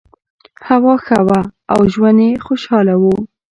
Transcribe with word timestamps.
هوا 0.67 0.95
ښه 1.05 1.19
وه 1.27 1.41
او 1.73 1.79
ژوند 1.93 2.19
یې 2.25 2.31
خوشحاله 2.45 2.95
و. 3.01 3.03